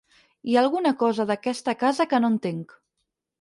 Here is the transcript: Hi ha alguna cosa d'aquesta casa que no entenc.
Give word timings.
Hi 0.51 0.55
ha 0.55 0.61
alguna 0.61 0.93
cosa 1.01 1.25
d'aquesta 1.33 1.75
casa 1.83 2.09
que 2.15 2.21
no 2.25 2.33
entenc. 2.37 2.75